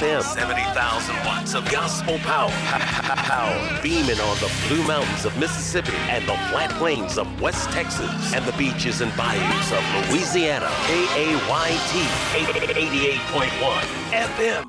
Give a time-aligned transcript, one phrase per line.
[0.00, 0.22] FM.
[0.22, 2.50] 70,000 watts of gospel power.
[2.50, 8.10] Power beaming on the Blue Mountains of Mississippi and the flat plains of West Texas
[8.32, 10.70] and the beaches and bayous of Louisiana.
[10.86, 14.64] KAYT 88.1 FM.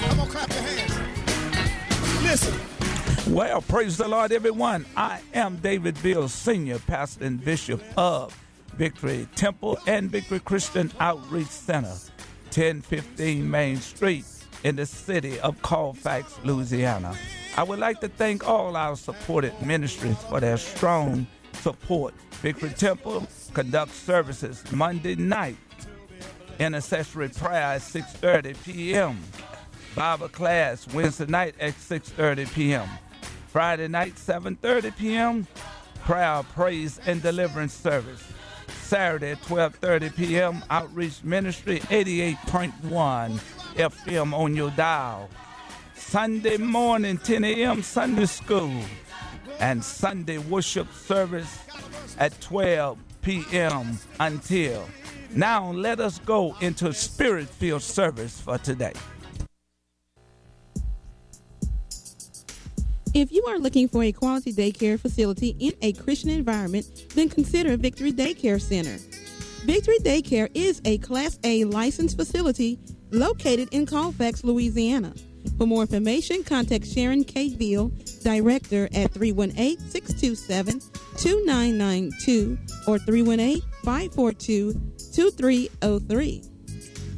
[0.00, 2.22] Come on, clap your hands.
[2.24, 3.32] Listen.
[3.32, 4.84] Well, praise the Lord, everyone.
[4.96, 8.36] I am David Bill, Senior Pastor and Bishop of
[8.76, 11.88] Victory Temple and Victory Christian Outreach Center,
[12.46, 14.24] 1015 Main Street
[14.64, 17.14] in the city of Colfax, Louisiana.
[17.56, 22.14] I would like to thank all our supported ministries for their strong support.
[22.40, 25.56] Victory Temple conducts services Monday night,
[26.58, 29.18] intercessory prayer at 6:30 p.m.
[29.94, 32.88] Bible class Wednesday night at 6:30 p.m.
[33.48, 35.46] Friday night 7:30 p.m.
[36.04, 38.22] prayer, praise and deliverance service.
[38.82, 40.64] Saturday at 12:30 p.m.
[40.68, 43.40] Outreach Ministry 88.1
[43.76, 45.30] FM on your dial.
[45.94, 47.82] Sunday morning 10 a.m.
[47.82, 48.82] Sunday school
[49.60, 51.58] and Sunday worship service
[52.18, 53.98] at 12 p.m.
[54.20, 54.86] until.
[55.34, 58.92] Now let us go into spirit-filled service for today.
[63.14, 67.76] If you are looking for a quality daycare facility in a Christian environment, then consider
[67.76, 68.96] Victory Daycare Center.
[69.66, 72.78] Victory Daycare is a Class A licensed facility
[73.10, 75.12] located in Colfax, Louisiana.
[75.58, 80.80] For more information, contact Sharon Cavill, Director at 318 627
[81.18, 84.72] 2992 or 318 542
[85.12, 86.42] 2303.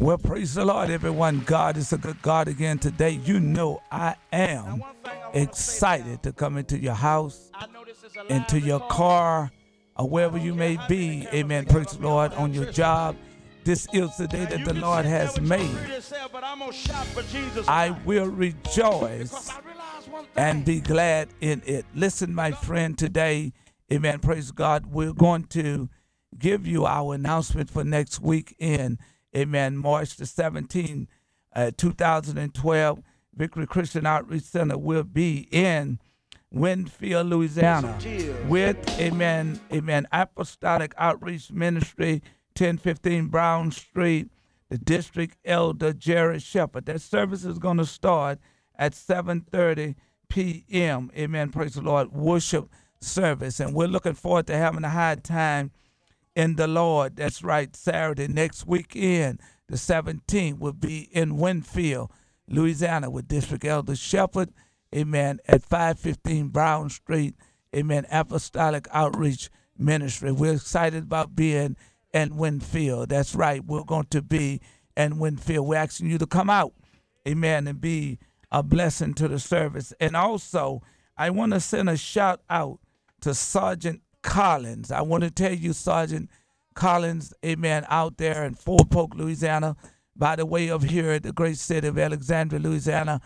[0.00, 1.38] Well, praise the Lord, everyone.
[1.46, 3.10] God is a good God again today.
[3.10, 4.82] You know I am
[5.32, 7.52] excited to come into your house,
[8.28, 9.52] into your car,
[9.96, 11.28] or wherever you may be.
[11.32, 11.64] Amen.
[11.64, 13.14] Praise the Lord on your job.
[13.62, 15.70] This is the day that the Lord has made.
[17.68, 19.50] I will rejoice
[20.36, 21.84] and be glad in it.
[21.94, 23.52] Listen, my friend, today,
[23.92, 25.88] amen, praise God, we're going to
[26.38, 28.98] give you our announcement for next week in,
[29.36, 31.06] amen, March the 17th,
[31.54, 33.02] uh, 2012.
[33.34, 35.98] Victory Christian Outreach Center will be in
[36.54, 37.98] Winnfield, Louisiana,
[38.48, 42.22] with, amen, amen, Apostolic Outreach Ministry,
[42.56, 44.30] 1015 Brown Street,
[44.70, 46.86] the district elder Jared Shepard.
[46.86, 48.38] That service is going to start
[48.78, 49.94] at 7:30
[50.28, 51.10] p.m.
[51.16, 51.50] Amen.
[51.50, 52.12] Praise the Lord.
[52.12, 52.68] Worship
[53.00, 55.70] service, and we're looking forward to having a high time
[56.34, 57.16] in the Lord.
[57.16, 57.74] That's right.
[57.74, 62.10] Saturday next weekend, the 17th, will be in Winnfield,
[62.48, 64.50] Louisiana, with District Elder Shepherd.
[64.94, 65.40] Amen.
[65.46, 67.34] At 515 Brown Street.
[67.74, 68.06] Amen.
[68.10, 70.32] Apostolic Outreach Ministry.
[70.32, 71.76] We're excited about being
[72.12, 73.08] in Winnfield.
[73.08, 73.64] That's right.
[73.64, 74.60] We're going to be
[74.96, 75.66] in Winnfield.
[75.66, 76.72] We're asking you to come out.
[77.26, 77.66] Amen.
[77.66, 78.18] And be
[78.56, 79.92] a blessing to the service.
[80.00, 80.80] And also,
[81.14, 82.78] I want to send a shout out
[83.20, 84.90] to Sergeant Collins.
[84.90, 86.30] I want to tell you, Sergeant
[86.74, 89.76] Collins, amen, out there in Fort Polk, Louisiana,
[90.16, 93.20] by the way of here, at the great city of Alexandria, Louisiana.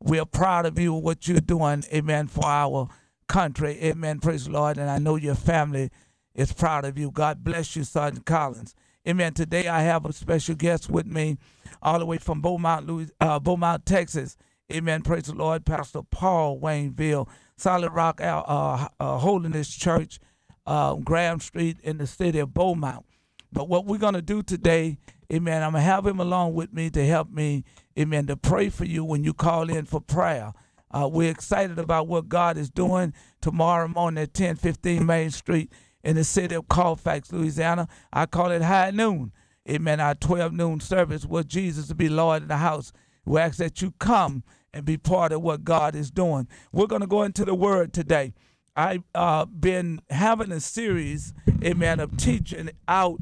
[0.00, 2.88] We're proud of you, what you're doing, amen, for our
[3.26, 3.78] country.
[3.82, 4.20] Amen.
[4.20, 4.76] Praise the Lord.
[4.76, 5.88] And I know your family
[6.34, 7.10] is proud of you.
[7.10, 8.74] God bless you, Sergeant Collins.
[9.08, 9.32] Amen.
[9.32, 11.38] Today I have a special guest with me
[11.80, 14.36] all the way from Beaumont, Louis, uh, Beaumont, Texas.
[14.72, 15.02] Amen.
[15.02, 15.66] Praise the Lord.
[15.66, 20.18] Pastor Paul Wayneville, Solid Rock uh, uh, Holiness Church,
[20.66, 23.04] uh, Graham Street in the city of Beaumont.
[23.52, 24.96] But what we're going to do today,
[25.32, 27.64] amen, I'm going to have him along with me to help me,
[27.98, 30.52] amen, to pray for you when you call in for prayer.
[30.90, 33.12] Uh, we're excited about what God is doing
[33.42, 35.70] tomorrow morning at 1015 Main Street
[36.02, 37.86] in the city of Colfax, Louisiana.
[38.12, 39.32] I call it high noon.
[39.68, 40.00] Amen.
[40.00, 42.92] Our 12 noon service where Jesus will be Lord in the house.
[43.24, 44.42] We ask that you come
[44.72, 46.48] and be part of what God is doing.
[46.72, 48.34] We're going to go into the Word today.
[48.76, 51.32] I've uh, been having a series,
[51.62, 53.20] amen, of teaching out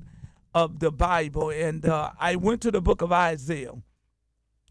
[0.55, 3.75] of the Bible, and uh, I went to the book of Isaiah,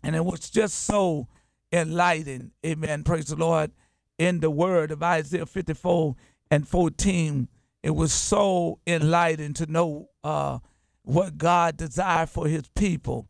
[0.04, 1.28] and it was just so
[1.72, 3.72] enlightening, amen, praise the Lord,
[4.18, 6.16] in the word of Isaiah 54
[6.50, 7.48] and 14,
[7.84, 10.60] it was so enlightening to know uh,
[11.04, 13.28] what God desired for his people.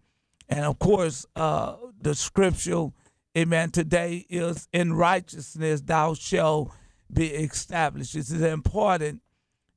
[0.51, 2.89] And of course, uh, the scripture,
[3.37, 6.71] amen, today is in righteousness thou shalt
[7.11, 8.15] be established.
[8.15, 9.21] It is important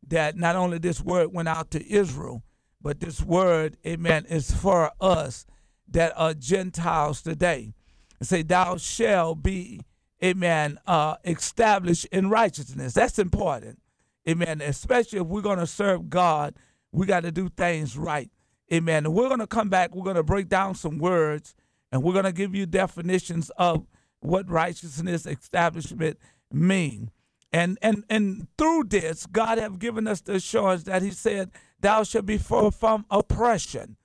[0.09, 2.43] that not only this word went out to Israel,
[2.82, 5.47] but this word, amen, is for us
[5.88, 7.73] that are Gentiles today.
[8.19, 9.81] And Say, thou shalt be,
[10.23, 12.94] amen, uh, established in righteousness.
[12.94, 13.81] That's important.
[14.29, 14.61] Amen.
[14.61, 16.55] Especially if we're going to serve God,
[16.93, 18.31] we got to do things right.
[18.72, 19.06] Amen.
[19.06, 19.94] And we're going to come back.
[19.94, 21.55] We're going to break down some words
[21.93, 23.87] and we're going to give you definitions of
[24.20, 26.19] what righteousness establishment
[26.52, 27.11] mean.
[27.52, 32.02] And and and through this, God have given us the assurance that He said, "Thou
[32.02, 33.96] shalt be far from oppression,"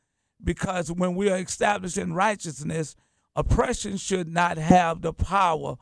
[0.43, 2.95] because when we are established in righteousness,
[3.35, 5.77] oppression should not have the power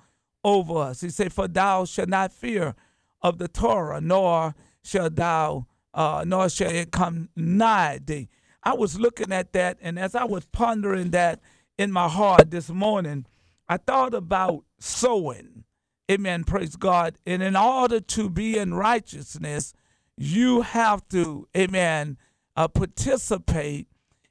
[0.45, 1.01] over us.
[1.01, 2.73] He said, "For thou shalt not fear
[3.21, 8.29] of the terror, nor shall thou, uh, nor shall it come nigh thee."
[8.67, 11.39] I was looking at that, and as I was pondering that
[11.77, 13.25] in my heart this morning,
[13.69, 15.63] I thought about sowing.
[16.11, 16.43] Amen.
[16.43, 17.17] Praise God.
[17.25, 19.71] And in order to be in righteousness,
[20.17, 22.17] you have to, amen,
[22.57, 23.87] uh, participate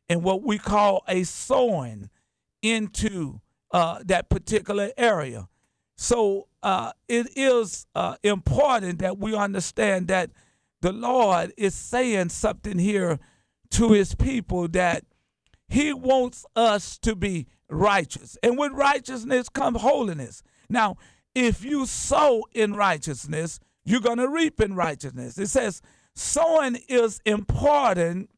[0.07, 2.11] in what we call a sowing
[2.61, 3.41] into
[3.71, 5.49] uh, that particular area.
[5.97, 10.31] So uh, it is uh, important that we understand that
[10.83, 13.19] the Lord is saying something here
[13.71, 15.05] to his people that
[15.69, 18.37] he wants us to be righteous.
[18.43, 20.43] And with righteousness comes holiness.
[20.69, 20.97] Now,
[21.35, 25.39] if you sow in righteousness, you're going to reap in righteousness.
[25.39, 25.83] It says
[26.15, 28.31] sowing is important.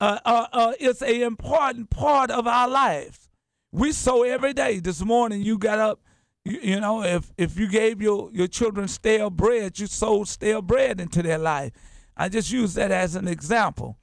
[0.00, 3.28] Uh, uh, uh, it's an important part of our lives.
[3.72, 4.80] We sow every day.
[4.80, 6.00] This morning, you got up.
[6.44, 10.62] You, you know, if if you gave your your children stale bread, you sowed stale
[10.62, 11.72] bread into their life.
[12.16, 13.99] I just use that as an example.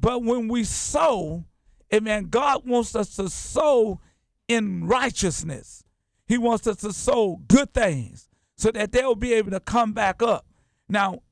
[0.00, 1.44] But when we sow,
[1.92, 4.00] amen, God wants us to sow
[4.48, 5.84] in righteousness.
[6.26, 10.22] He wants us to sow good things so that they'll be able to come back
[10.22, 10.46] up.
[10.88, 11.22] Now,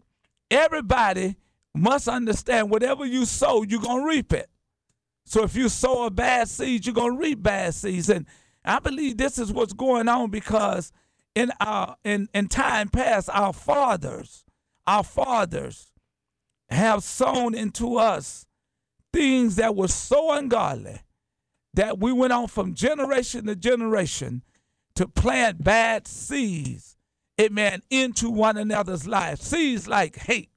[0.50, 1.36] everybody
[1.74, 4.48] must understand whatever you sow, you're going to reap it.
[5.24, 8.08] So if you sow a bad seed, you're going to reap bad seeds.
[8.08, 8.26] And
[8.64, 10.92] I believe this is what's going on because
[11.34, 14.44] in our in, in time past, our fathers,
[14.86, 15.92] our fathers
[16.68, 18.46] have sown into us
[19.12, 21.00] things that were so ungodly
[21.74, 24.42] that we went on from generation to generation
[24.96, 26.96] to plant bad seeds,
[27.40, 29.42] amen, into one another's lives.
[29.42, 30.50] Seeds like hate,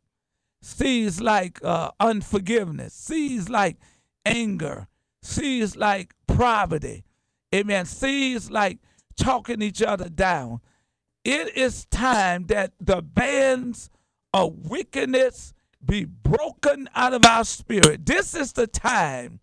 [0.61, 3.77] seeds like uh, unforgiveness, seeds like
[4.25, 4.87] anger,
[5.21, 7.05] seeds like poverty,
[7.53, 8.79] amen, seeds like
[9.15, 10.59] talking each other down.
[11.23, 13.89] It is time that the bands
[14.33, 15.53] of wickedness
[15.85, 18.05] be broken out of our spirit.
[18.05, 19.39] This is the time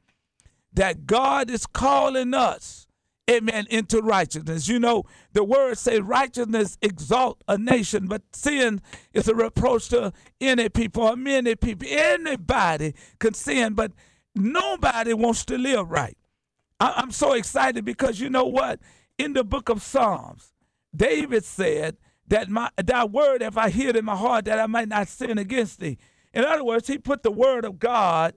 [0.75, 2.87] that God is calling us,
[3.31, 4.69] amen, into righteousness.
[4.69, 8.83] You know, the word say righteousness exalt a nation, but sin
[9.13, 11.89] is a reproach to any people or many people.
[11.91, 13.93] Anybody can sin, but
[14.35, 16.17] nobody wants to live right.
[16.81, 18.81] I- am so excited because you know what?
[19.19, 20.53] In the book of Psalms,
[20.97, 21.99] David said
[22.29, 25.39] that my thy word, if I it in my heart, that I might not sin
[25.39, 25.99] against thee.
[26.33, 28.35] In other words, he put the word of God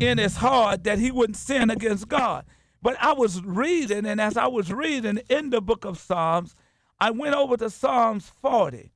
[0.00, 2.44] in his heart that he wouldn't sin against God.
[2.82, 6.54] But I was reading, and as I was reading in the book of Psalms,
[6.98, 8.92] I went over to Psalms 40.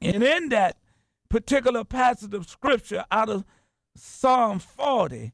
[0.00, 0.78] And in that
[1.28, 3.44] particular passage of scripture out of
[3.94, 5.32] Psalm 40,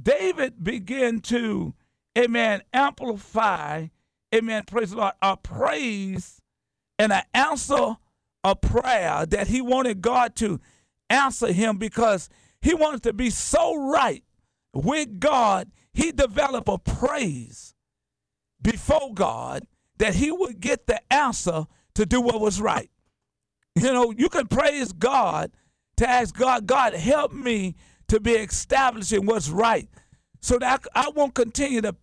[0.00, 1.74] David began to,
[2.16, 3.88] amen, amplify,
[4.34, 6.40] amen, praise the Lord, a praise
[6.98, 7.96] and an answer
[8.44, 10.60] a prayer that he wanted God to
[11.14, 12.28] answer him because
[12.60, 14.24] he wanted to be so right
[14.72, 17.74] with God, he developed a praise
[18.60, 19.66] before God
[19.98, 22.90] that he would get the answer to do what was right.
[23.76, 25.52] You know, you can praise God
[25.96, 27.76] to ask God, God, help me
[28.08, 29.88] to be establishing what's right
[30.40, 31.94] so that I, I won't continue to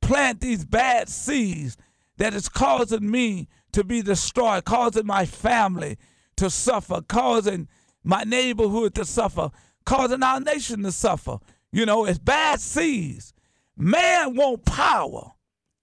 [0.00, 1.76] plant these bad seeds
[2.16, 5.98] that is causing me to be destroyed, causing my family
[6.36, 7.68] to suffer, causing
[8.02, 9.50] my neighborhood to suffer,
[9.84, 11.38] causing our nation to suffer.
[11.72, 13.32] You know, it's bad seeds.
[13.76, 15.32] Man want power,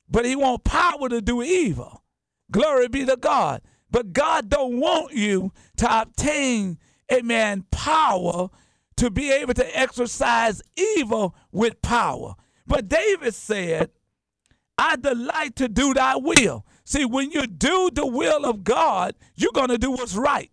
[0.09, 2.03] but he want power to do evil.
[2.51, 3.61] Glory be to God.
[3.89, 6.77] But God don't want you to obtain,
[7.11, 8.49] amen, power
[8.97, 12.35] to be able to exercise evil with power.
[12.65, 13.91] But David said,
[14.77, 16.65] I delight to do thy will.
[16.83, 20.51] See, when you do the will of God, you're going to do what's right.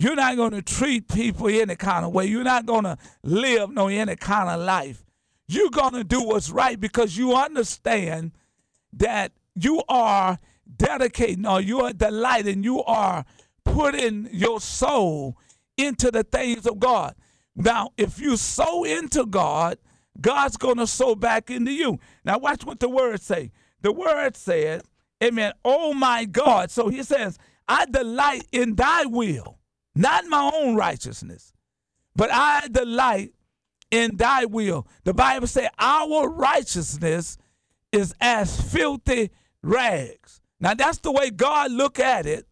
[0.00, 2.24] You're not going to treat people any kind of way.
[2.24, 5.04] You're not going to live no any kind of life.
[5.46, 8.32] You're going to do what's right because you understand
[8.94, 10.38] that you are
[10.74, 13.26] dedicating or you are delighting, you are
[13.66, 15.36] putting your soul
[15.76, 17.14] into the things of God.
[17.54, 19.76] Now, if you sow into God,
[20.18, 21.98] God's going to sow back into you.
[22.24, 23.52] Now, watch what the word say.
[23.82, 24.82] The word says,
[25.22, 25.52] Amen.
[25.62, 26.70] Oh my God.
[26.70, 27.36] So he says,
[27.68, 29.58] I delight in thy will,
[29.94, 31.52] not my own righteousness,
[32.14, 33.32] but I delight
[33.90, 34.86] in thy will.
[35.04, 37.38] The Bible says, Our righteousness
[37.92, 39.30] is as filthy
[39.62, 40.40] rags.
[40.60, 42.46] Now that's the way God look at it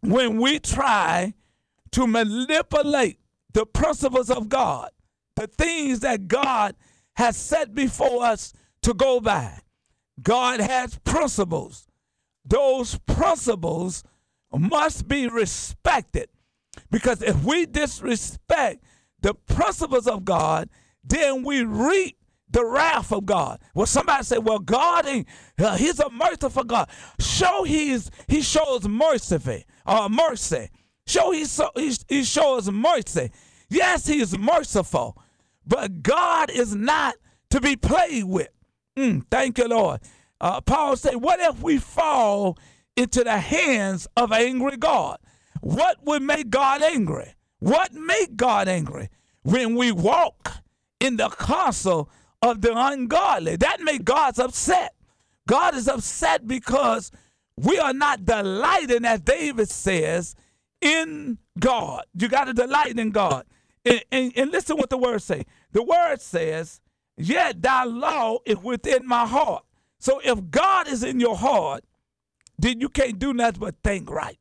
[0.00, 1.34] when we try
[1.92, 3.18] to manipulate
[3.52, 4.90] the principles of God,
[5.36, 6.74] the things that God
[7.16, 9.60] has set before us to go by.
[10.22, 11.86] God has principles.
[12.44, 14.04] Those principles
[14.52, 16.28] must be respected
[16.90, 18.84] because if we disrespect
[19.20, 20.68] the principles of God,
[21.04, 22.16] then we reap
[22.50, 23.60] the wrath of God.
[23.74, 25.06] Well, somebody say, "Well, God.
[25.58, 26.88] Uh, he's a merciful God.
[27.20, 30.70] Show he's he shows mercy, uh, mercy.
[31.06, 33.30] Show he so he, he shows mercy.
[33.68, 35.20] Yes, he is merciful,
[35.66, 37.16] but God is not
[37.50, 38.48] to be played with.
[38.96, 40.00] Mm, thank you, Lord.
[40.40, 42.56] Uh, Paul said, "What if we fall
[42.98, 45.18] into the hands of angry God?
[45.60, 47.34] What would make God angry?
[47.60, 49.08] What make God angry
[49.42, 50.52] when we walk
[51.00, 52.10] in the counsel
[52.42, 53.56] of the ungodly.
[53.56, 54.94] That make God upset.
[55.46, 57.10] God is upset because
[57.56, 60.34] we are not delighting, as David says,
[60.80, 62.04] in God.
[62.14, 63.44] You got to delight in God.
[63.84, 65.44] And, and, and listen what the word say.
[65.72, 66.80] The word says,
[67.16, 69.64] yet thy law is within my heart.
[69.98, 71.84] So if God is in your heart,
[72.58, 74.38] then you can't do nothing but think right.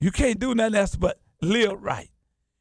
[0.00, 2.10] You can't do nothing else but live right.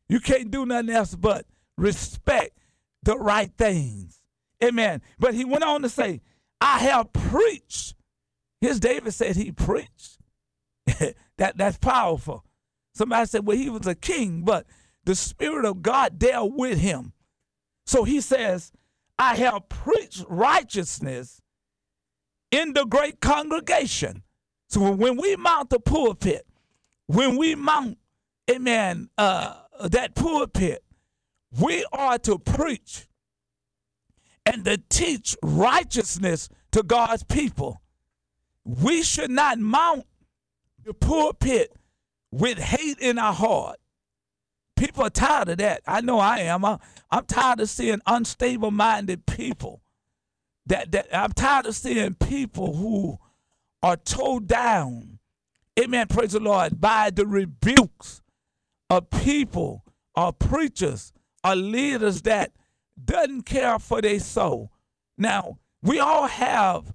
[0.09, 1.45] You can't do nothing else but
[1.77, 2.57] respect
[3.03, 4.21] the right things.
[4.63, 5.01] Amen.
[5.19, 6.21] But he went on to say,
[6.59, 7.95] I have preached.
[8.61, 10.17] His David said he preached.
[11.37, 12.43] that that's powerful.
[12.95, 14.65] Somebody said, well, he was a king, but
[15.03, 17.13] the Spirit of God dealt with him.
[17.85, 18.71] So he says,
[19.19, 21.41] I have preached righteousness
[22.49, 24.23] in the great congregation.
[24.69, 26.45] So when we mount the pulpit,
[27.07, 27.97] when we mount,
[28.49, 29.55] amen, uh,
[29.85, 30.83] that pulpit,
[31.59, 33.07] we are to preach
[34.45, 37.81] and to teach righteousness to God's people.
[38.65, 40.05] We should not mount
[40.83, 41.73] the pulpit
[42.31, 43.77] with hate in our heart.
[44.75, 45.81] People are tired of that.
[45.87, 46.63] I know I am.
[46.63, 46.77] I,
[47.11, 49.81] am tired of seeing unstable minded people.
[50.67, 53.17] That, that I'm tired of seeing people who
[53.83, 55.19] are towed down,
[55.79, 58.21] amen, praise the Lord, by the rebukes
[58.89, 59.83] of people
[60.15, 62.51] or preachers or leaders that
[63.03, 64.71] doesn't care for their soul.
[65.17, 66.93] Now, we all have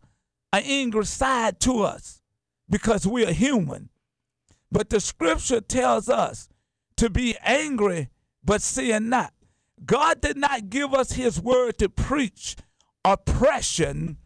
[0.53, 2.23] an angry side to us
[2.69, 3.91] because we are human.
[4.71, 6.49] But the scripture tells us
[6.97, 8.09] to be angry
[8.45, 9.33] but sin not.
[9.85, 12.57] God did not give us his word to preach
[13.05, 14.19] oppression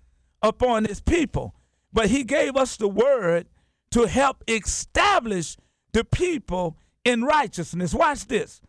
[0.42, 1.54] upon his people,
[1.96, 3.46] but he gave us the word
[3.90, 5.56] to help establish
[5.92, 6.76] the people
[7.06, 7.94] in righteousness.
[7.94, 8.60] Watch this.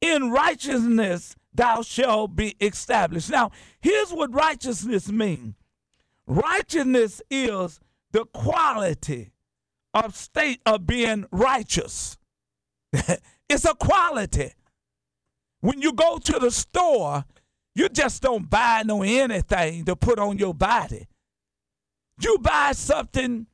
[0.00, 3.30] In righteousness, thou shalt be established.
[3.30, 5.54] Now, here's what righteousness means
[6.26, 7.78] righteousness is
[8.10, 9.30] the quality
[9.94, 12.18] of state of being righteous.
[13.48, 14.54] it's a quality.
[15.60, 17.24] When you go to the store,
[17.76, 21.06] you just don't buy no anything to put on your body.
[22.20, 23.46] You buy something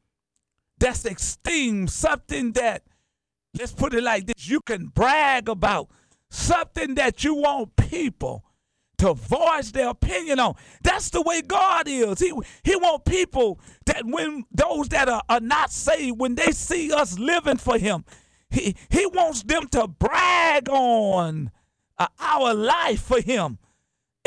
[0.78, 2.82] that's esteemed, something that,
[3.58, 5.88] let's put it like this, you can brag about,
[6.28, 8.44] something that you want people
[8.98, 10.54] to voice their opinion on.
[10.82, 12.18] That's the way God is.
[12.18, 12.32] He
[12.64, 17.18] he want people that when those that are, are not saved, when they see us
[17.18, 18.04] living for him,
[18.50, 21.50] he he wants them to brag on
[21.98, 23.58] uh, our life for him.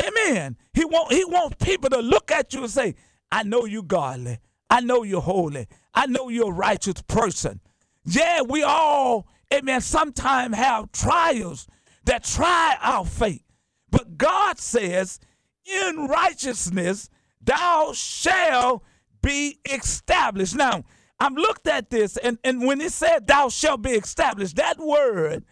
[0.02, 0.56] Amen.
[0.72, 2.94] He want he wants people to look at you and say,
[3.32, 4.38] I know you godly.
[4.68, 5.66] I know you're holy.
[5.94, 7.60] I know you're a righteous person.
[8.04, 11.66] Yeah, we all, amen, sometimes have trials
[12.04, 13.42] that try our faith.
[13.90, 15.20] But God says,
[15.64, 17.10] in righteousness
[17.40, 18.84] thou shalt
[19.22, 20.54] be established.
[20.54, 20.84] Now,
[21.18, 25.44] I've looked at this, and, and when it said thou shalt be established, that word,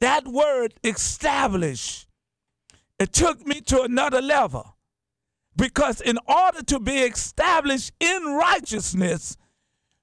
[0.00, 2.06] that word establish,
[2.98, 4.75] it took me to another level.
[5.56, 9.36] Because in order to be established in righteousness,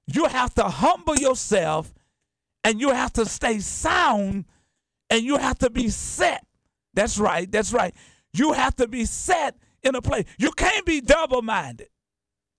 [0.06, 1.94] you have to humble yourself
[2.64, 4.46] and you have to stay sound
[5.10, 6.44] and you have to be set.
[6.94, 7.50] That's right.
[7.50, 7.94] That's right.
[8.32, 10.24] You have to be set in a place.
[10.38, 11.88] You can't be double minded.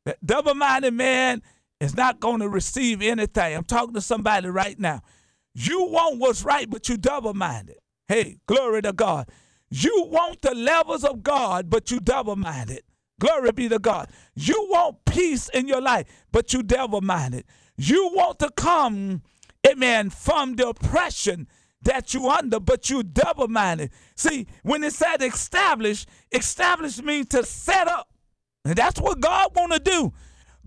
[0.05, 1.41] That double minded man
[1.79, 3.55] is not going to receive anything.
[3.55, 5.01] I'm talking to somebody right now.
[5.53, 7.77] You want what's right, but you double minded.
[8.07, 9.29] Hey, glory to God.
[9.69, 12.83] You want the levels of God, but you double minded.
[13.19, 14.09] Glory be to God.
[14.35, 17.45] You want peace in your life, but you double minded.
[17.77, 19.21] You want to come,
[19.67, 21.47] amen, from the oppression
[21.81, 23.91] that you under, but you double minded.
[24.15, 28.09] See, when it said establish, establish means to set up.
[28.65, 30.13] And that's what God want to do.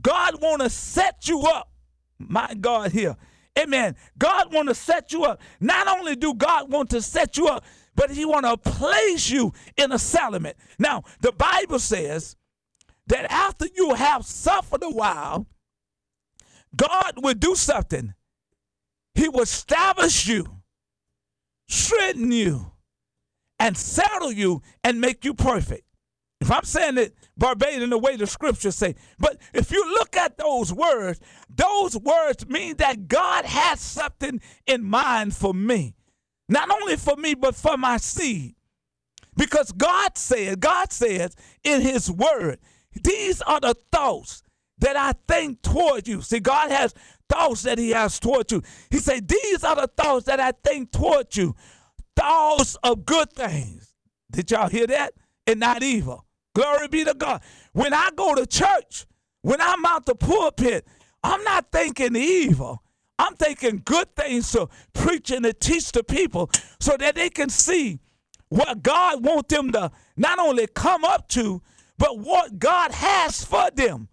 [0.01, 1.71] God want to set you up.
[2.19, 3.17] My God here.
[3.59, 3.97] Amen.
[4.17, 5.41] God want to set you up.
[5.61, 7.65] Not only do God want to set you up,
[7.99, 10.57] but he want to place you in a settlement.
[10.79, 12.37] Now, the Bible says
[13.09, 15.49] that after you have suffered a while,
[16.77, 18.15] God will do something.
[19.17, 20.47] He will establish you,
[21.67, 22.71] strengthen you,
[23.59, 25.83] and settle you and make you perfect.
[26.41, 30.39] If I'm saying it verbatim the way the scriptures say, but if you look at
[30.39, 31.19] those words,
[31.53, 35.97] those words mean that God has something in mind for me.
[36.49, 38.55] Not only for me, but for my seed.
[39.37, 42.59] Because God said, God says in his word,
[42.93, 44.43] these are the thoughts
[44.79, 46.23] that I think toward you.
[46.23, 46.95] See, God has
[47.29, 48.63] thoughts that he has toward you.
[48.91, 51.55] He said, these are the thoughts that I think toward you.
[52.17, 53.95] Thoughts of good things.
[54.31, 55.15] Did y'all hear that?
[55.47, 56.25] And not evil.
[56.55, 57.43] Glory be to God.
[57.73, 59.07] When I go to church,
[59.43, 60.87] when I'm out the pulpit,
[61.23, 62.83] I'm not thinking evil.
[63.19, 67.49] I'm thinking good things to preach and to teach the people so that they can
[67.49, 67.99] see
[68.49, 71.63] what God wants them to not only come up to,
[71.99, 74.09] but what God has for them.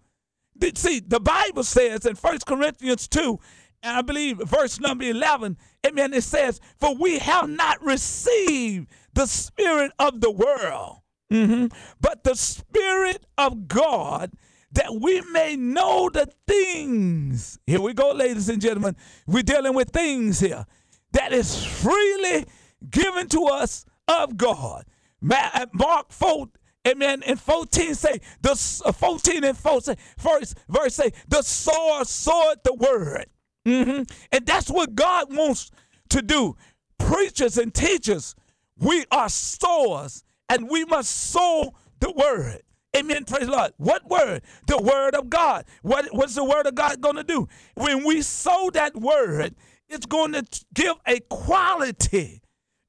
[0.74, 3.38] See, the Bible says in 1 Corinthians 2,
[3.82, 9.26] and I believe verse number 11, amen, it says, For we have not received the
[9.26, 10.98] spirit of the world,
[11.32, 11.66] mm-hmm,
[12.00, 14.32] but the spirit of God
[14.76, 17.58] that we may know the things.
[17.66, 18.94] Here we go, ladies and gentlemen.
[19.26, 20.66] We're dealing with things here
[21.12, 22.44] that is freely
[22.90, 24.84] given to us of God.
[25.28, 26.48] Uh, Mark 4,
[26.86, 28.50] amen, and 14 say, the
[28.84, 33.26] uh, 14 and 4 say, first verse say, the sword, sword the word.
[33.66, 34.02] Mm-hmm.
[34.30, 35.70] And that's what God wants
[36.10, 36.54] to do.
[36.98, 38.34] Preachers and teachers,
[38.78, 42.60] we are sowers, and we must sow the word.
[42.96, 43.24] Amen.
[43.24, 43.72] Praise Lord.
[43.76, 44.42] What word?
[44.66, 45.66] The word of God.
[45.82, 47.46] What, what's the word of God going to do?
[47.74, 49.54] When we sow that word,
[49.88, 52.40] it's going to give a quality.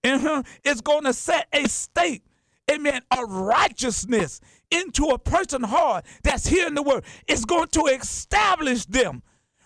[0.03, 0.43] Uh-huh.
[0.63, 2.23] It's going to set a state,
[2.71, 4.39] amen, of righteousness
[4.71, 7.03] into a person's heart that's hearing the word.
[7.27, 9.23] It's going to establish them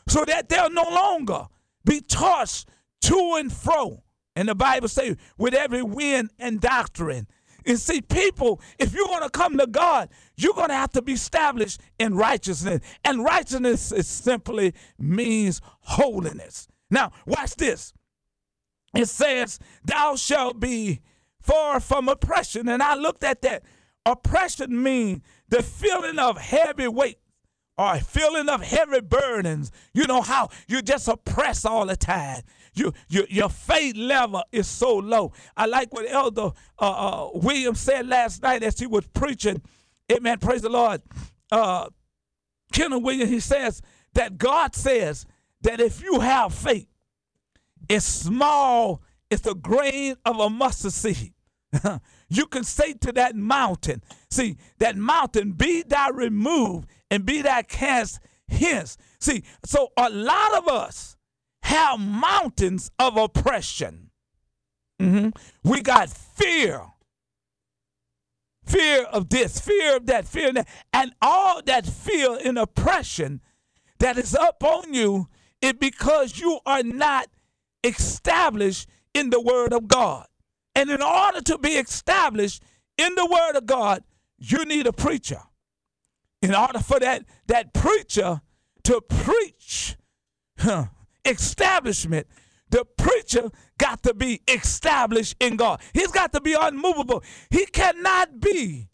[0.07, 1.45] so that they'll no longer
[1.85, 2.67] be tossed
[3.01, 4.03] to and fro.
[4.35, 7.27] And the Bible says, with every wind and doctrine.
[7.65, 11.01] And see, people, if you're going to come to God, you're going to have to
[11.01, 12.81] be established in righteousness.
[13.03, 16.67] And righteousness is simply means holiness.
[16.89, 17.93] Now, watch this.
[18.93, 21.01] It says, Thou shalt be
[21.39, 22.67] far from oppression.
[22.69, 23.63] And I looked at that.
[24.05, 27.19] Oppression means the feeling of heavy weight
[27.77, 29.71] or feeling of heavy burdens.
[29.93, 32.41] You know how you just oppress all the time.
[32.73, 35.33] You, you, your faith level is so low.
[35.57, 36.81] I like what Elder uh,
[37.25, 39.61] uh, William said last night as he was preaching.
[40.11, 40.39] Amen.
[40.39, 41.01] Praise the Lord.
[41.51, 41.89] Uh,
[42.71, 43.81] Kenneth Williams, he says
[44.13, 45.25] that God says
[45.61, 46.87] that if you have faith,
[47.89, 51.33] it's small, it's a grain of a mustard seed.
[52.29, 57.61] you can say to that mountain, see, that mountain, be thou removed and be thou
[57.63, 58.97] cast hence.
[59.19, 61.17] See, so a lot of us
[61.71, 64.09] have mountains of oppression.
[65.01, 65.29] Mm-hmm.
[65.63, 66.81] We got fear.
[68.65, 70.67] Fear of this, fear of that, fear of that.
[70.93, 73.41] And all that fear and oppression
[73.99, 75.27] that is up on you
[75.61, 77.27] is because you are not
[77.83, 80.27] established in the Word of God.
[80.75, 82.61] And in order to be established
[82.97, 84.03] in the Word of God,
[84.37, 85.41] you need a preacher.
[86.41, 88.41] In order for that, that preacher
[88.83, 89.95] to preach
[90.59, 90.85] huh,
[91.25, 92.27] establishment,
[92.69, 95.81] the preacher got to be established in God.
[95.93, 97.23] He's got to be unmovable.
[97.49, 98.87] He cannot be,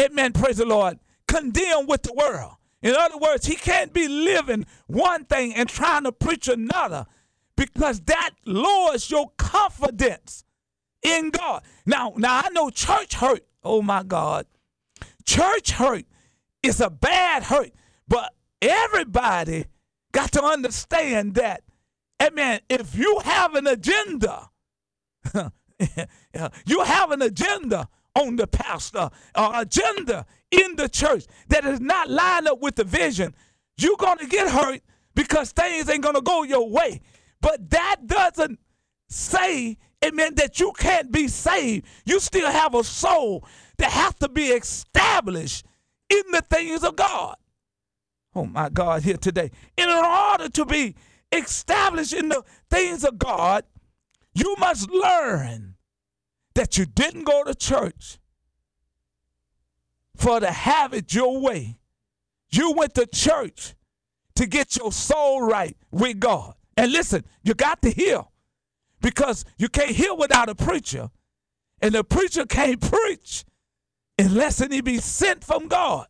[0.00, 2.52] amen, praise the Lord, condemned with the world.
[2.82, 7.06] In other words, he can't be living one thing and trying to preach another
[7.56, 10.44] because that lowers your confidence
[11.02, 11.62] in God.
[11.84, 13.44] Now, now I know church hurt.
[13.62, 14.46] Oh my God.
[15.26, 16.04] church hurt
[16.62, 17.70] is a bad hurt,
[18.08, 19.66] but everybody
[20.12, 21.62] got to understand that.
[22.22, 22.60] Amen.
[22.68, 24.50] If you have an agenda,
[25.34, 32.10] you have an agenda on the pastor, or agenda in the church that is not
[32.10, 33.34] lined up with the vision,
[33.76, 34.82] you're going to get hurt
[35.14, 37.00] because things ain't going to go your way.
[37.40, 38.58] But that doesn't
[39.08, 41.86] say, amen, that you can't be saved.
[42.04, 43.46] You still have a soul
[43.78, 45.64] that has to be established
[46.08, 47.36] in the things of God.
[48.34, 49.50] Oh my God, here today.
[49.76, 50.94] In order to be
[51.32, 53.64] established in the things of God,
[54.34, 55.74] you must learn
[56.54, 58.18] that you didn't go to church
[60.16, 61.78] for to have it your way.
[62.50, 63.74] You went to church
[64.34, 66.54] to get your soul right with God.
[66.76, 68.24] And listen, you got to hear
[69.00, 71.10] because you can't hear without a preacher,
[71.80, 73.44] and the preacher can't preach
[74.18, 76.06] unless he be sent from God.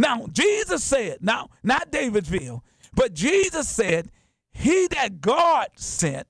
[0.00, 4.10] Now, Jesus said, now, not David Bill, but Jesus said,
[4.50, 6.26] He that God sent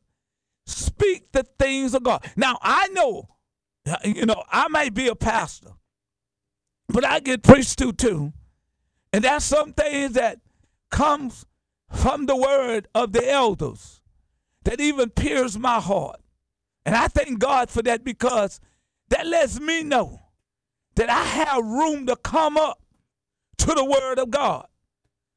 [0.67, 2.25] speak the things of God.
[2.35, 3.29] Now, I know,
[3.87, 5.71] uh, you know, I may be a pastor,
[6.89, 8.33] but I get preached to too.
[9.13, 10.41] And that's some things that
[10.91, 11.47] comes
[11.93, 14.01] from the word of the elders
[14.65, 16.21] that even pierce my heart.
[16.85, 18.59] And I thank God for that because
[19.11, 20.23] that lets me know
[20.97, 22.81] that I have room to come up
[23.61, 24.67] to the word of God.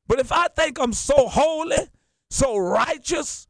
[0.08, 1.78] But if I think I'm so holy,
[2.30, 3.48] so righteous,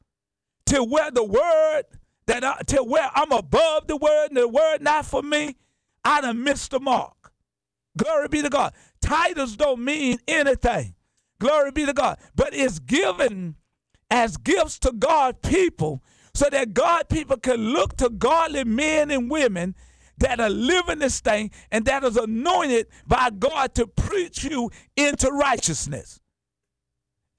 [0.68, 1.84] to where the word
[2.28, 5.56] that I, to where I'm above the word and the word not for me,
[6.06, 7.32] I done missed the mark.
[7.98, 8.74] Glory be to God.
[9.02, 10.96] Titles don't mean anything.
[11.40, 12.18] Glory be to God.
[12.36, 13.56] But it's given
[14.10, 16.02] as gifts to God people
[16.34, 19.76] so that God people can look to godly men and women
[20.17, 25.30] that are living this thing and that is anointed by God to preach you into
[25.32, 26.19] righteousness.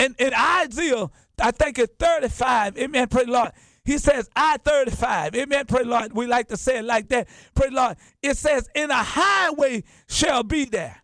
[0.00, 1.08] And in Isaiah,
[1.40, 3.52] I think it's 35, amen, pray Lord.
[3.84, 5.34] He says, I 35.
[5.34, 5.66] Amen.
[5.66, 6.12] Pray Lord.
[6.14, 7.28] We like to say it like that.
[7.54, 7.96] Pray Lord.
[8.22, 11.02] It says, in a highway shall be there.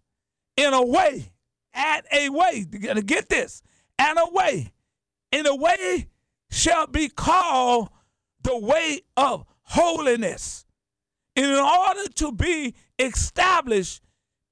[0.56, 1.30] In a way.
[1.74, 2.64] At a way.
[2.64, 3.62] Gotta get this.
[3.98, 4.72] And a way.
[5.30, 6.08] In a way
[6.50, 7.90] shall be called
[8.42, 10.64] the way of holiness.
[11.36, 14.02] In order to be established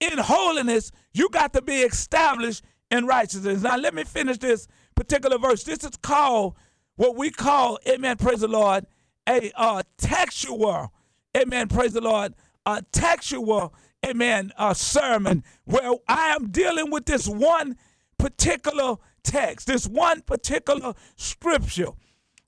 [0.00, 3.62] in holiness, you got to be established in righteousness.
[3.62, 5.64] Now, let me finish this particular verse.
[5.64, 6.56] This is called
[6.96, 8.86] what we call, amen, praise the Lord,
[9.28, 10.92] a uh, textual,
[11.36, 12.34] amen, praise the Lord,
[12.66, 13.72] a textual,
[14.04, 17.76] amen, a sermon where I am dealing with this one
[18.18, 21.90] particular text, this one particular scripture,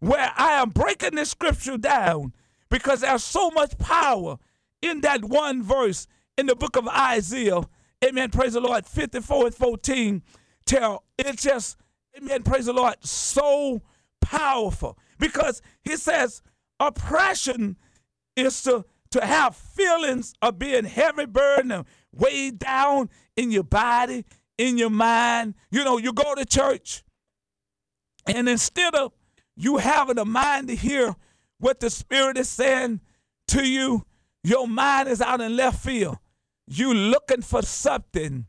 [0.01, 2.33] where I am breaking this scripture down
[2.71, 4.39] because there's so much power
[4.83, 6.07] in that one verse
[6.39, 7.63] in the book of Isaiah.
[8.05, 8.31] Amen.
[8.31, 8.87] Praise the Lord.
[8.87, 10.23] 54 and 14
[10.65, 11.77] tell it's just,
[12.17, 12.43] amen.
[12.43, 12.97] Praise the Lord.
[13.05, 13.83] So
[14.21, 16.43] powerful because he says
[16.79, 17.77] oppression
[18.37, 24.25] is to, to have feelings of being heavy burden weighed down in your body,
[24.57, 25.55] in your mind.
[25.71, 27.03] You know, you go to church
[28.27, 29.13] and instead of
[29.57, 31.17] you having a mind to hear
[31.61, 33.01] what the Spirit is saying
[33.49, 34.05] to you,
[34.43, 36.19] your mind is out in left field.
[36.67, 38.47] You looking for something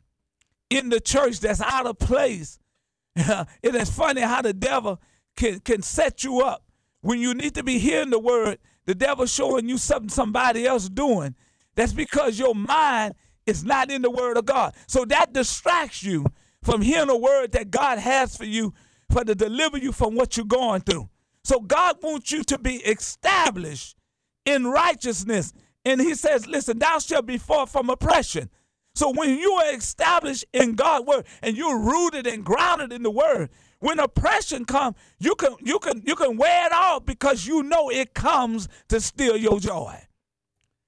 [0.70, 2.58] in the church that's out of place.
[3.14, 5.00] it is funny how the devil
[5.36, 6.64] can, can set you up
[7.02, 8.58] when you need to be hearing the word.
[8.86, 11.34] The devil showing you something somebody else doing.
[11.74, 13.14] That's because your mind
[13.46, 14.74] is not in the word of God.
[14.86, 16.24] So that distracts you
[16.62, 18.72] from hearing the word that God has for you
[19.10, 21.08] for to deliver you from what you're going through.
[21.44, 23.96] So God wants you to be established
[24.44, 25.52] in righteousness.
[25.84, 28.50] And he says, listen, thou shalt be far from oppression.
[28.94, 33.10] So when you are established in God's word and you're rooted and grounded in the
[33.10, 33.50] word,
[33.80, 37.90] when oppression comes, you can you can you can wear it off because you know
[37.90, 39.98] it comes to steal your joy.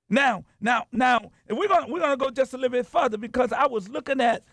[0.09, 3.67] Now, now, now, we're gonna we're gonna go just a little bit further because I
[3.67, 4.45] was looking at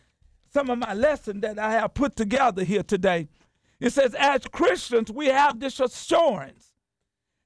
[0.51, 3.27] some of my lesson that I have put together here today.
[3.81, 6.71] It says, as Christians, we have this assurance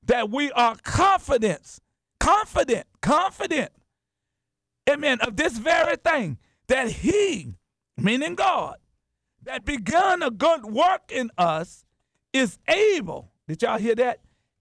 [0.04, 1.80] that we are confident,
[2.20, 3.72] confident, confident
[4.90, 7.56] amen, of this very thing, that he,
[7.98, 8.78] meaning God,
[9.44, 11.86] that begun a good work in us
[12.34, 14.20] is able, did y'all hear that?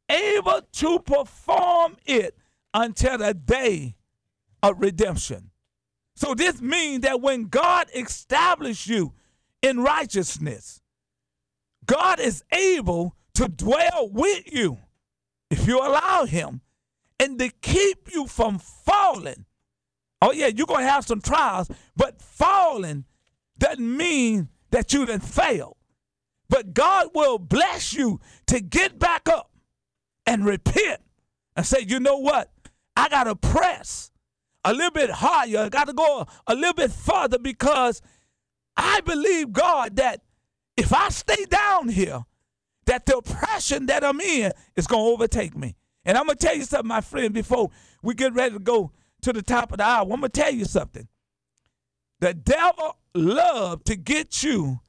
[0.09, 2.37] Able to perform it
[2.75, 3.97] until the day
[4.63, 5.51] of redemption.
[6.15, 9.15] So this means that when God established you
[9.63, 10.83] in righteousness,
[11.87, 14.79] God is able to dwell with you
[15.51, 16.61] if you allow him
[17.19, 19.47] and to keep you from falling
[20.25, 23.05] Oh, yeah, you're going to have some trials, but falling
[23.59, 25.77] doesn't mean that you didn't fail.
[26.49, 29.51] But God will bless you to get back up
[30.25, 31.03] and repent
[31.57, 32.51] and say, you know what?
[32.97, 34.13] I got to press
[34.65, 35.59] a little bit higher.
[35.59, 38.01] I got to go a little bit further because
[38.79, 40.23] I believe, God, that
[40.77, 42.25] if I stay down here,
[42.87, 45.77] that the oppression that I'm in is going to overtake me.
[46.05, 47.71] And I'm going to tell you something, my friend, before
[48.03, 50.03] we get ready to go to the top of the hour.
[50.03, 51.09] I'm going to tell you something.
[52.21, 54.81] The devil love to get you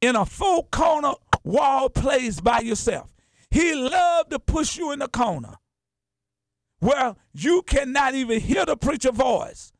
[0.00, 1.12] in a full corner
[1.44, 3.14] wall place by yourself.
[3.50, 5.54] He loved to push you in the corner
[6.80, 9.72] where you cannot even hear the preacher voice,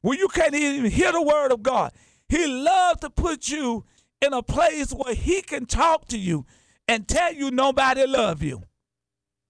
[0.00, 1.92] where you can't even hear the word of God.
[2.28, 3.84] He loves to put you
[4.20, 6.46] in a place where he can talk to you
[6.86, 8.62] and tell you nobody love you.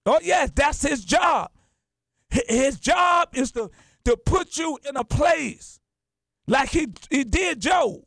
[0.05, 1.51] Oh yes, that's his job.
[2.29, 3.69] His job is to,
[4.05, 5.79] to put you in a place
[6.47, 8.01] like he, he did Job.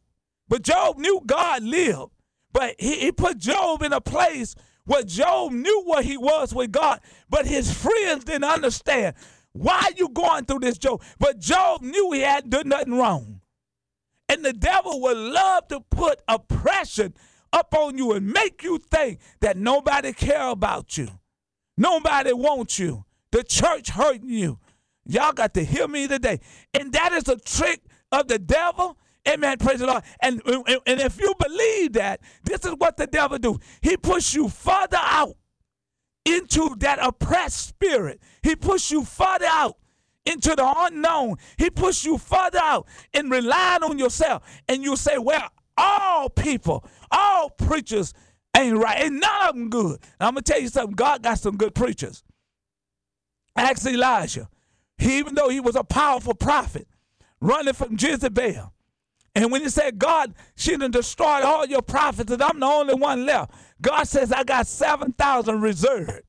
[0.48, 2.12] But Job knew God lived.
[2.52, 6.70] But he, he put Job in a place where Job knew what he was with
[6.70, 9.16] God, but his friends didn't understand.
[9.52, 11.02] Why are you going through this, Job?
[11.18, 13.33] But Job knew he hadn't done nothing wrong.
[14.28, 17.14] And the devil would love to put oppression
[17.52, 21.08] up on you and make you think that nobody care about you.
[21.76, 23.04] Nobody wants you.
[23.32, 24.58] The church hurting you.
[25.06, 26.40] Y'all got to hear me today.
[26.72, 28.96] And that is a trick of the devil.
[29.28, 29.58] Amen.
[29.58, 30.02] Praise the Lord.
[30.20, 33.58] And, and, and if you believe that, this is what the devil do.
[33.80, 35.36] He push you further out
[36.24, 38.20] into that oppressed spirit.
[38.42, 39.76] He push you further out
[40.26, 41.36] into the unknown.
[41.56, 44.42] He push you further out and relying on yourself.
[44.68, 48.14] And you say, well, all people, all preachers
[48.56, 49.04] ain't right.
[49.04, 49.98] Ain't none of them good.
[50.20, 50.94] I'm going to tell you something.
[50.94, 52.22] God got some good preachers.
[53.56, 54.48] Ask Elijah.
[54.98, 56.86] He, even though he was a powerful prophet,
[57.40, 58.72] running from Jezebel.
[59.36, 62.94] And when he said, God, she done destroyed all your prophets, and I'm the only
[62.94, 63.52] one left.
[63.82, 66.22] God says, I got 7,000 reserved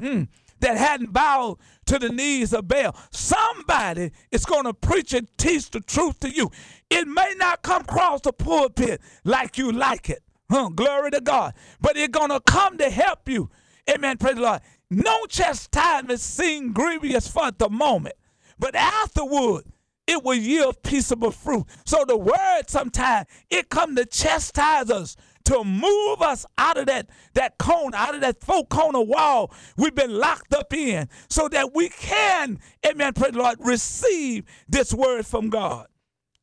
[0.00, 0.28] mm,
[0.60, 1.58] that hadn't bowed
[1.90, 2.96] to the knees of Baal.
[3.10, 6.48] Somebody is going to preach and teach the truth to you.
[6.88, 10.22] It may not come across the pulpit like you like it.
[10.48, 11.52] Huh, glory to God.
[11.80, 13.50] But it's going to come to help you.
[13.92, 14.18] Amen.
[14.18, 14.60] Praise the Lord.
[14.88, 18.14] No chastisement seemed grievous for the moment,
[18.56, 19.64] but afterward
[20.06, 21.64] it will yield peaceable fruit.
[21.84, 27.08] So the word sometimes it come to chastise us, to move us out of that,
[27.34, 31.74] that cone, out of that four corner wall we've been locked up in, so that
[31.74, 35.86] we can, amen, praise the Lord, receive this word from God.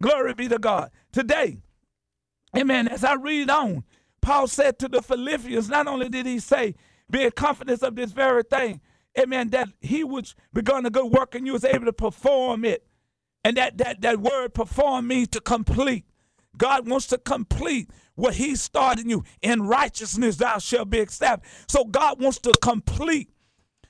[0.01, 0.91] Glory be to God.
[1.11, 1.57] Today,
[2.55, 3.83] amen, as I read on,
[4.21, 6.75] Paul said to the Philippians, not only did he say,
[7.09, 8.81] be in confidence of this very thing.
[9.17, 9.49] Amen.
[9.49, 12.85] That he which begun a good work and you was able to perform it.
[13.43, 16.05] And that that that word perform means to complete.
[16.57, 19.23] God wants to complete what he started in you.
[19.43, 21.71] In righteousness thou shalt be established.
[21.71, 23.29] So God wants to complete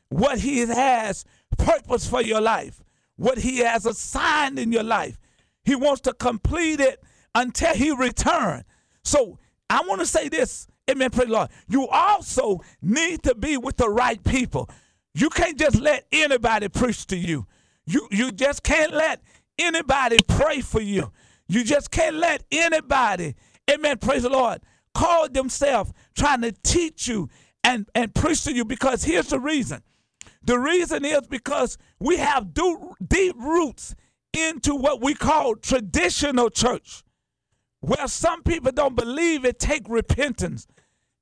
[0.10, 1.26] what he has
[1.58, 2.84] purpose for your life,
[3.16, 5.18] what he has assigned in your life.
[5.64, 8.66] He wants to complete it until he return.
[9.04, 11.10] So I want to say this Amen.
[11.10, 11.50] Praise Lord.
[11.70, 14.70] You also need to be with the right people.
[15.14, 17.48] You can't just let anybody preach to you.
[17.86, 19.22] You you just can't let
[19.60, 21.12] anybody pray for you.
[21.50, 23.36] You just can't let anybody,
[23.70, 24.62] amen, praise the Lord,
[24.94, 27.30] call themselves trying to teach you
[27.64, 29.82] and, and preach to you because here's the reason.
[30.44, 33.96] The reason is because we have deep roots
[34.34, 37.04] into what we call traditional church,
[37.82, 40.68] where some people don't believe it take repentance.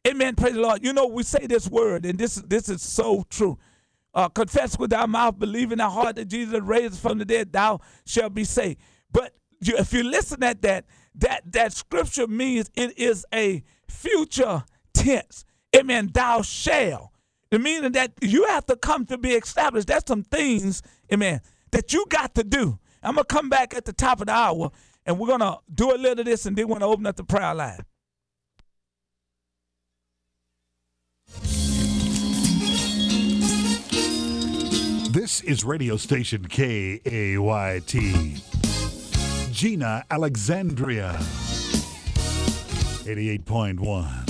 [0.08, 0.36] Amen.
[0.36, 0.84] Praise the Lord.
[0.84, 3.58] You know, we say this word, and this, this is so true.
[4.14, 7.52] Uh, confess with thy mouth, believe in thy heart that Jesus raised from the dead,
[7.52, 8.80] thou shalt be saved.
[9.12, 10.86] But you, if you listen at that,
[11.18, 15.46] that that scripture means it is a future tense.
[15.76, 16.10] Amen.
[16.14, 17.12] Thou shall.
[17.52, 19.88] The meaning that you have to come to be established.
[19.88, 20.82] That's some things,
[21.14, 22.80] amen, that you got to do.
[23.04, 24.72] I'm gonna come back at the top of the hour,
[25.06, 27.24] and we're gonna do a little of this, and then we're gonna open up the
[27.24, 27.80] prayer line.
[35.12, 37.04] This is radio station KAYT.
[39.56, 41.16] Jena, Alexandria.
[43.06, 44.26] 88.1.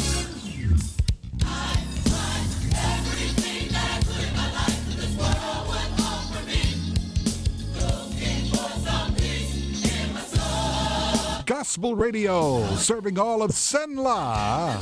[11.47, 14.75] Gospel Radio, serving all of CenLa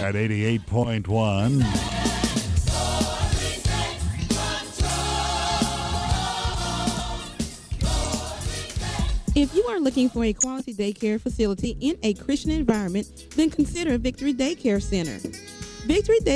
[0.00, 2.03] at 88.1.
[9.36, 13.98] If you are looking for a quality daycare facility in a Christian environment, then consider
[13.98, 15.18] Victory Daycare Center.
[15.88, 16.32] Victory Day